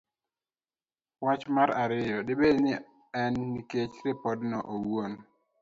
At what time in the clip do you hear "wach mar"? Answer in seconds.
1.23-1.69